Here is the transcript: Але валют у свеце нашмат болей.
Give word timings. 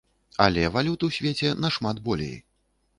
Але 0.45 0.63
валют 0.77 1.05
у 1.09 1.11
свеце 1.19 1.55
нашмат 1.67 2.05
болей. 2.09 2.37